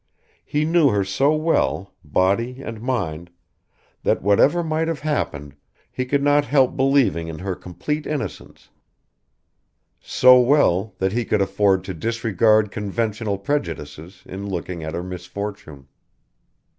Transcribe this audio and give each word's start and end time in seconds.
He 0.43 0.65
knew 0.65 0.89
her 0.89 1.03
so 1.05 1.35
well, 1.35 1.93
body 2.03 2.59
and 2.63 2.81
mind, 2.81 3.29
that, 4.01 4.23
whatever 4.23 4.63
might 4.63 4.87
have 4.87 5.01
happened, 5.01 5.55
he 5.91 6.05
could 6.05 6.23
not 6.23 6.43
help 6.43 6.75
believing 6.75 7.27
in 7.27 7.37
her 7.37 7.53
complete 7.53 8.07
innocence 8.07 8.69
so 9.99 10.39
well 10.39 10.95
that 10.97 11.13
he 11.13 11.23
could 11.23 11.39
afford 11.39 11.83
to 11.83 11.93
disregard 11.93 12.71
conventional 12.71 13.37
prejudices 13.37 14.23
in 14.25 14.49
looking 14.49 14.83
at 14.83 14.95
her 14.95 15.03
misfortune. 15.03 15.87